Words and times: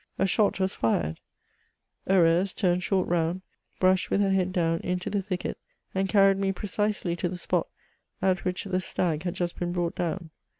A 0.17 0.25
shot, 0.25 0.53
^as 0.55 0.75
fired; 0.75 1.19
Heureuse 2.07 2.55
turned 2.55 2.81
shdrt 2.81 3.07
round, 3.07 3.43
brusb^* 3.79 4.09
"^^ 4.17 4.19
her 4.19 4.31
head 4.31 4.51
down, 4.51 4.79
into 4.79 5.11
the 5.11 5.21
thicket, 5.21 5.59
and 5.93 6.09
carried 6.09 6.37
me 6.39 6.51
precisely 6.51 7.15
to 7.15 7.29
the 7.29 7.37
spot 7.37 7.67
at 8.19 8.43
which 8.43 8.63
the 8.63 8.81
stag 8.81 9.21
had 9.21 9.35
just 9.35 9.59
been 9.59 9.71
brought 9.71 9.93
down. 9.93 10.31